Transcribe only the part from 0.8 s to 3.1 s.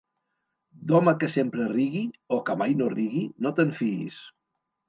D'home que sempre rigui, o que mai no